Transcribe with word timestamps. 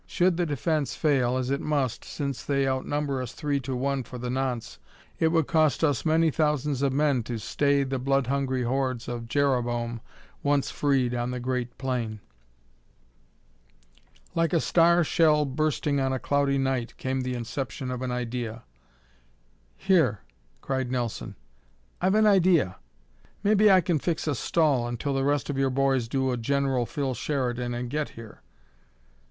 Should 0.07 0.35
the 0.35 0.47
defense 0.47 0.95
fail, 0.95 1.37
as 1.37 1.51
it 1.51 1.61
must 1.61 2.03
since 2.03 2.43
they 2.43 2.67
outnumber 2.67 3.21
us 3.21 3.33
three 3.33 3.59
to 3.59 3.75
one 3.75 4.01
for 4.01 4.17
the 4.17 4.31
nonce 4.31 4.79
it 5.19 5.27
would 5.27 5.45
cost 5.45 5.83
us 5.83 6.07
many 6.07 6.31
thousands 6.31 6.81
of 6.81 6.91
men 6.91 7.21
to 7.21 7.37
stay 7.37 7.83
the 7.83 7.99
blood 7.99 8.25
hungry 8.25 8.63
hordes 8.63 9.07
of 9.07 9.27
Jereboam 9.27 10.01
once 10.41 10.71
freed 10.71 11.13
on 11.13 11.29
the 11.29 11.39
great 11.39 11.77
plain." 11.77 12.19
Like 14.33 14.53
a 14.53 14.59
star 14.59 15.03
shell 15.03 15.45
bursting 15.45 15.99
on 15.99 16.11
a 16.11 16.17
cloudy 16.17 16.57
night 16.57 16.97
came 16.97 17.21
the 17.21 17.35
inception 17.35 17.91
of 17.91 18.01
an 18.01 18.09
idea. 18.09 18.63
"Here," 19.77 20.21
cried 20.61 20.89
Nelson, 20.91 21.35
"I've 22.01 22.15
an 22.15 22.25
idea! 22.25 22.77
Maybe 23.43 23.69
I 23.69 23.81
can 23.81 23.99
fix 23.99 24.25
a 24.25 24.33
stall 24.33 24.87
until 24.87 25.13
the 25.13 25.23
rest 25.23 25.51
of 25.51 25.59
your 25.59 25.69
boys 25.69 26.07
do 26.07 26.31
a 26.31 26.37
General 26.37 26.87
Phil 26.87 27.13
Sheridan 27.13 27.75
and 27.75 27.87
get 27.87 28.09
here." 28.09 28.41